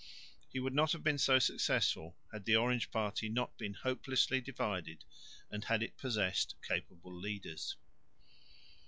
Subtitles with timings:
[0.49, 5.05] He would not have been so successful had the Orange party not been hopelessly divided
[5.51, 7.75] and had it possessed capable leaders.